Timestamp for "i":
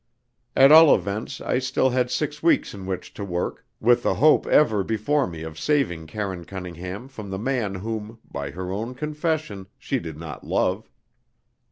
1.41-1.59